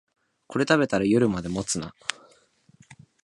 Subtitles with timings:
[0.47, 1.93] これ食べたら夜まで持つな